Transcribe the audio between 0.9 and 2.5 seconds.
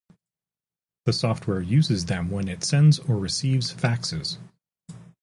The software uses them when